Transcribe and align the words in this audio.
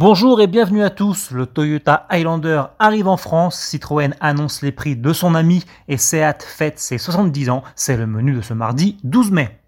Bonjour 0.00 0.40
et 0.40 0.46
bienvenue 0.46 0.82
à 0.82 0.88
tous. 0.88 1.30
Le 1.30 1.44
Toyota 1.44 2.06
Highlander 2.08 2.62
arrive 2.78 3.06
en 3.06 3.18
France. 3.18 3.60
Citroën 3.60 4.14
annonce 4.18 4.62
les 4.62 4.72
prix 4.72 4.96
de 4.96 5.12
son 5.12 5.34
ami 5.34 5.62
et 5.88 5.98
Seat 5.98 6.42
fête 6.42 6.78
ses 6.78 6.96
70 6.96 7.50
ans. 7.50 7.62
C'est 7.74 7.98
le 7.98 8.06
menu 8.06 8.32
de 8.32 8.40
ce 8.40 8.54
mardi 8.54 8.96
12 9.04 9.30
mai. 9.30 9.59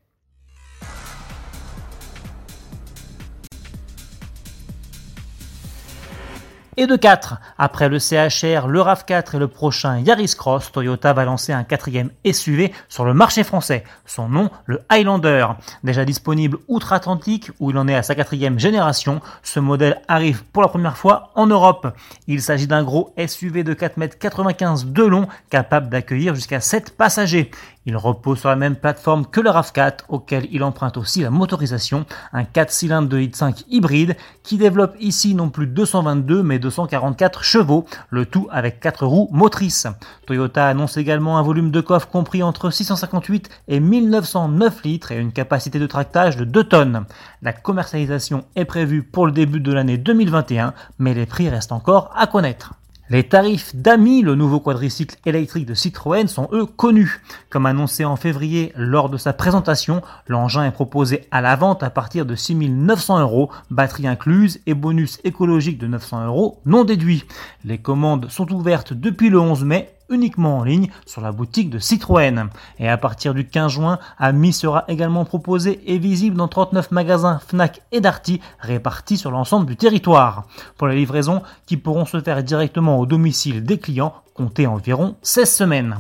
Et 6.79 6.86
de 6.86 6.96
4, 6.96 7.36
après 7.59 7.91
le 7.91 7.98
CHR, 7.98 8.66
le 8.66 8.80
RAV4 8.80 9.36
et 9.36 9.38
le 9.38 9.46
prochain 9.46 9.98
Yaris 9.98 10.34
Cross, 10.38 10.73
Toyota 10.73 11.12
va 11.12 11.27
lancer 11.27 11.52
un 11.52 11.64
quatrième 11.64 12.09
SUV 12.25 12.73
sur 12.88 13.05
le 13.05 13.12
marché 13.12 13.45
français. 13.45 13.84
Son 14.06 14.30
nom, 14.30 14.48
le 14.64 14.80
Highlander. 14.88 15.48
Déjà 15.84 16.06
disponible 16.06 16.56
outre-Atlantique, 16.69 17.50
où 17.61 17.73
il 17.73 17.77
en 17.77 17.88
est 17.88 17.95
à 17.95 18.02
sa 18.02 18.14
quatrième 18.14 18.59
génération, 18.59 19.20
ce 19.43 19.61
modèle 19.61 20.00
arrive 20.09 20.45
pour 20.45 20.62
la 20.62 20.69
première 20.69 20.96
fois 20.96 21.30
en 21.34 21.46
Europe. 21.46 21.95
Il 22.27 22.41
s'agit 22.41 22.66
d'un 22.66 22.84
gros 22.84 23.15
SUV 23.18 23.65
de 23.65 23.74
4,95 23.74 24.84
m 24.84 24.93
de 24.95 25.02
long, 25.02 25.29
capable 25.51 25.91
d'accueillir 25.91 26.34
jusqu'à 26.34 26.60
7 26.60 26.96
passagers. 26.96 27.51
Il 27.84 27.96
repose 27.96 28.38
sur 28.38 28.48
la 28.48 28.56
même 28.56 28.77
plateforme 28.77 29.27
que 29.27 29.41
le 29.41 29.50
RAV4, 29.50 30.04
auquel 30.09 30.46
il 30.52 30.62
emprunte 30.62 30.96
aussi 30.96 31.23
la 31.23 31.30
motorisation, 31.30 32.06
un 32.32 32.45
4 32.45 32.70
cylindres 32.70 33.09
de 33.09 33.28
5 33.32 33.64
hybride, 33.68 34.16
qui 34.45 34.56
développe 34.56 34.95
ici 35.00 35.34
non 35.34 35.50
plus 35.50 35.66
222 35.66 36.42
mais 36.45 36.60
244 36.60 37.42
chevaux, 37.42 37.87
le 38.10 38.24
tout 38.26 38.46
avec 38.52 38.78
4 38.78 39.04
roues 39.04 39.28
motrices. 39.32 39.88
Toyota 40.26 40.68
annonce 40.68 40.96
également 40.96 41.38
un 41.38 41.42
volume 41.42 41.73
de 41.73 41.80
coffre 41.80 42.09
compris 42.09 42.42
entre 42.42 42.70
658 42.70 43.50
et 43.68 43.80
1909 43.80 44.84
litres 44.84 45.12
et 45.12 45.18
une 45.18 45.32
capacité 45.32 45.78
de 45.78 45.87
tractage 45.87 46.37
de 46.37 46.45
2 46.45 46.64
tonnes. 46.64 47.04
La 47.42 47.52
commercialisation 47.52 48.45
est 48.54 48.64
prévue 48.64 49.02
pour 49.02 49.26
le 49.26 49.32
début 49.32 49.60
de 49.60 49.73
l'année 49.73 49.98
2021, 49.98 50.74
mais 50.98 51.14
les 51.14 51.26
prix 51.26 51.48
restent 51.48 51.73
encore 51.73 52.12
à 52.14 52.28
connaître. 52.28 52.74
Les 53.12 53.25
tarifs 53.25 53.77
d'AMI, 53.77 54.23
le 54.23 54.37
nouveau 54.37 54.59
quadricycle 54.59 55.18
électrique 55.27 55.66
de 55.66 55.74
Citroën, 55.74 56.29
sont 56.29 56.49
eux 56.51 56.65
connus. 56.65 57.21
Comme 57.51 57.66
annoncé 57.66 58.07
en 58.07 58.16
février 58.16 58.73
lors 58.74 59.10
de 59.10 59.19
sa 59.19 59.35
présentation, 59.35 60.01
l'engin 60.29 60.65
est 60.65 60.71
proposé 60.71 61.27
à 61.30 61.43
la 61.43 61.54
vente 61.54 61.82
à 61.82 61.91
partir 61.91 62.24
de 62.24 62.35
6 62.35 62.54
900 62.54 63.21
euros, 63.21 63.51
batterie 63.71 64.06
incluse 64.06 64.60
et 64.65 64.72
bonus 64.72 65.21
écologique 65.25 65.77
de 65.77 65.88
900 65.88 66.25
euros 66.25 66.62
non 66.65 66.84
déduit. 66.84 67.27
Les 67.66 67.77
commandes 67.77 68.31
sont 68.31 68.50
ouvertes 68.50 68.94
depuis 68.94 69.28
le 69.28 69.38
11 69.38 69.62
mai 69.62 69.91
uniquement 70.12 70.59
en 70.59 70.65
ligne 70.65 70.91
sur 71.06 71.21
la 71.21 71.32
boutique 71.32 71.71
de 71.71 71.78
Citroën. 71.78 72.49
Et 72.78 72.88
à 72.88 72.97
partir 72.97 73.34
du 73.34 73.47
15 73.47 73.72
juin, 73.72 73.99
Ami 74.19 74.53
sera 74.53 74.84
également 74.88 75.25
proposé 75.25 75.81
et 75.87 75.99
visible 75.99 76.37
dans 76.37 76.49
39 76.49 76.93
magasins 76.93 77.41
Fnac 77.47 77.82
et 77.91 78.00
Darty 78.00 78.41
répartis 78.60 79.16
sur 79.16 79.31
l'ensemble 79.31 79.66
du 79.66 79.77
territoire. 79.77 80.44
Pour 80.77 80.87
les 80.87 80.97
livraisons 80.97 81.43
qui 81.66 81.77
pourront 81.77 82.04
se 82.04 82.21
faire 82.21 82.43
directement 82.43 82.99
au 82.99 83.06
domicile 83.06 83.65
des 83.65 83.78
clients, 83.78 84.15
comptez 84.34 84.66
environ 84.66 85.16
16 85.22 85.50
semaines. 85.50 85.97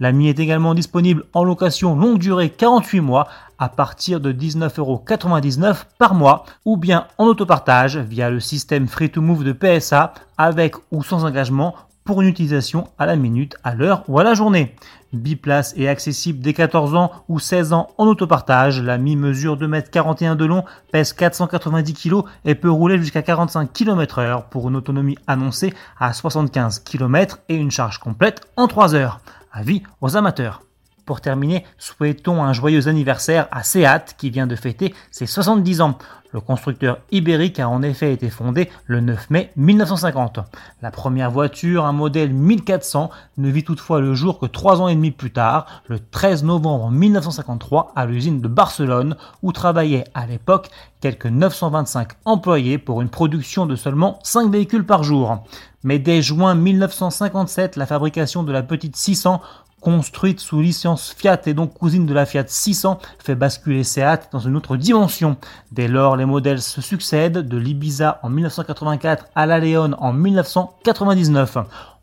L'Ami 0.00 0.28
est 0.28 0.38
également 0.38 0.74
disponible 0.74 1.24
en 1.32 1.42
location 1.42 1.96
longue 1.96 2.18
durée 2.18 2.50
48 2.50 3.00
mois 3.00 3.26
à 3.58 3.68
partir 3.68 4.20
de 4.20 4.32
19,99€ 4.32 5.84
par 5.98 6.14
mois 6.14 6.44
ou 6.64 6.76
bien 6.76 7.06
en 7.18 7.26
autopartage 7.26 7.98
via 7.98 8.30
le 8.30 8.38
système 8.38 8.86
Free 8.86 9.10
to 9.10 9.20
Move 9.20 9.42
de 9.42 9.52
PSA 9.52 10.14
avec 10.36 10.76
ou 10.92 11.02
sans 11.02 11.24
engagement 11.24 11.74
pour 12.08 12.22
une 12.22 12.28
utilisation 12.28 12.88
à 12.96 13.04
la 13.04 13.16
minute, 13.16 13.58
à 13.64 13.74
l'heure 13.74 14.02
ou 14.08 14.18
à 14.18 14.24
la 14.24 14.32
journée. 14.32 14.74
Biplace 15.12 15.74
est 15.76 15.88
accessible 15.88 16.38
dès 16.38 16.54
14 16.54 16.94
ans 16.94 17.12
ou 17.28 17.38
16 17.38 17.74
ans 17.74 17.88
en 17.98 18.06
autopartage. 18.06 18.80
La 18.80 18.96
Mi 18.96 19.14
mesure 19.14 19.58
2m41 19.58 20.34
de 20.34 20.46
long, 20.46 20.64
pèse 20.90 21.12
490 21.12 21.92
kg 21.92 22.22
et 22.46 22.54
peut 22.54 22.70
rouler 22.70 22.96
jusqu'à 22.96 23.20
45 23.20 23.74
km 23.74 24.20
heure 24.20 24.44
pour 24.44 24.70
une 24.70 24.76
autonomie 24.76 25.18
annoncée 25.26 25.74
à 26.00 26.14
75 26.14 26.78
km 26.78 27.40
et 27.50 27.56
une 27.56 27.70
charge 27.70 27.98
complète 27.98 28.40
en 28.56 28.68
3 28.68 28.94
heures. 28.94 29.20
Avis 29.52 29.82
aux 30.00 30.16
amateurs. 30.16 30.62
Pour 31.08 31.22
terminer, 31.22 31.64
souhaitons 31.78 32.42
un 32.42 32.52
joyeux 32.52 32.86
anniversaire 32.86 33.48
à 33.50 33.62
Seat 33.62 34.14
qui 34.18 34.28
vient 34.28 34.46
de 34.46 34.54
fêter 34.54 34.94
ses 35.10 35.24
70 35.24 35.80
ans. 35.80 35.96
Le 36.34 36.40
constructeur 36.40 36.98
ibérique 37.10 37.58
a 37.60 37.70
en 37.70 37.80
effet 37.80 38.12
été 38.12 38.28
fondé 38.28 38.68
le 38.84 39.00
9 39.00 39.30
mai 39.30 39.50
1950. 39.56 40.40
La 40.82 40.90
première 40.90 41.30
voiture, 41.30 41.86
un 41.86 41.92
modèle 41.92 42.34
1400, 42.34 43.08
ne 43.38 43.48
vit 43.48 43.64
toutefois 43.64 44.02
le 44.02 44.12
jour 44.12 44.38
que 44.38 44.44
trois 44.44 44.82
ans 44.82 44.88
et 44.88 44.94
demi 44.94 45.10
plus 45.10 45.30
tard, 45.30 45.64
le 45.86 45.98
13 45.98 46.44
novembre 46.44 46.90
1953, 46.90 47.92
à 47.96 48.04
l'usine 48.04 48.42
de 48.42 48.48
Barcelone, 48.48 49.16
où 49.42 49.52
travaillaient 49.52 50.04
à 50.12 50.26
l'époque 50.26 50.68
quelques 51.00 51.24
925 51.24 52.08
employés 52.26 52.76
pour 52.76 53.00
une 53.00 53.08
production 53.08 53.64
de 53.64 53.76
seulement 53.76 54.18
5 54.24 54.52
véhicules 54.52 54.84
par 54.84 55.04
jour. 55.04 55.38
Mais 55.84 55.98
dès 55.98 56.20
juin 56.20 56.54
1957, 56.54 57.76
la 57.76 57.86
fabrication 57.86 58.42
de 58.42 58.52
la 58.52 58.62
petite 58.62 58.96
600 58.96 59.40
construite 59.80 60.40
sous 60.40 60.60
licence 60.60 61.14
Fiat 61.16 61.40
et 61.46 61.54
donc 61.54 61.74
cousine 61.74 62.06
de 62.06 62.14
la 62.14 62.26
Fiat 62.26 62.44
600, 62.46 62.98
fait 63.18 63.34
basculer 63.34 63.84
Seat 63.84 64.28
dans 64.32 64.38
une 64.38 64.56
autre 64.56 64.76
dimension. 64.76 65.36
Dès 65.72 65.88
lors, 65.88 66.16
les 66.16 66.24
modèles 66.24 66.62
se 66.62 66.80
succèdent, 66.80 67.38
de 67.38 67.56
l'Ibiza 67.56 68.20
en 68.22 68.30
1984 68.30 69.26
à 69.34 69.46
la 69.46 69.58
Leon 69.58 69.92
en 69.98 70.12
1999. 70.12 71.58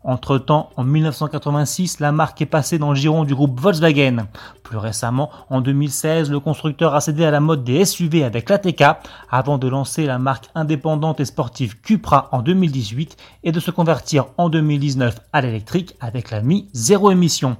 Entre-temps, 0.08 0.70
en 0.76 0.84
1986, 0.84 1.98
la 1.98 2.12
marque 2.12 2.40
est 2.40 2.46
passée 2.46 2.78
dans 2.78 2.90
le 2.90 2.94
giron 2.94 3.24
du 3.24 3.34
groupe 3.34 3.58
Volkswagen. 3.58 4.28
Plus 4.62 4.76
récemment, 4.76 5.30
en 5.50 5.60
2016, 5.60 6.30
le 6.30 6.38
constructeur 6.38 6.94
a 6.94 7.00
cédé 7.00 7.24
à 7.24 7.32
la 7.32 7.40
mode 7.40 7.64
des 7.64 7.84
SUV 7.84 8.22
avec 8.22 8.48
l'ATK 8.48 8.84
avant 9.28 9.58
de 9.58 9.66
lancer 9.66 10.06
la 10.06 10.20
marque 10.20 10.48
indépendante 10.54 11.18
et 11.18 11.24
sportive 11.24 11.80
Cupra 11.80 12.28
en 12.30 12.42
2018 12.42 13.16
et 13.42 13.50
de 13.50 13.58
se 13.58 13.72
convertir 13.72 14.26
en 14.38 14.48
2019 14.48 15.18
à 15.32 15.40
l'électrique 15.40 15.96
avec 15.98 16.30
la 16.30 16.40
Mi 16.40 16.68
zéro 16.72 17.10
émission. 17.10 17.56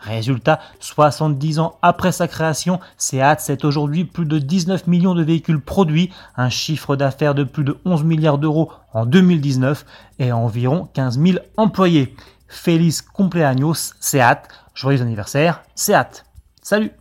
Résultat, 0.00 0.60
70 0.80 1.58
ans 1.58 1.76
après 1.82 2.12
sa 2.12 2.28
création, 2.28 2.78
Seat 2.96 3.40
c'est 3.40 3.64
aujourd'hui 3.64 4.04
plus 4.04 4.26
de 4.26 4.38
19 4.38 4.86
millions 4.86 5.14
de 5.14 5.22
véhicules 5.22 5.60
produits, 5.60 6.12
un 6.36 6.50
chiffre 6.50 6.94
d'affaires 6.96 7.34
de 7.34 7.44
plus 7.44 7.64
de 7.64 7.76
11 7.84 8.04
milliards 8.04 8.38
d'euros 8.38 8.70
en 8.92 9.06
2019 9.06 9.84
et 10.18 10.32
environ 10.32 10.88
15 10.94 11.20
000 11.20 11.38
employés. 11.56 12.14
Feliz 12.46 13.02
cumpleaños 13.02 13.92
Seat, 14.00 14.48
joyeux 14.74 15.02
anniversaire 15.02 15.62
Seat. 15.74 16.24
Salut 16.62 16.92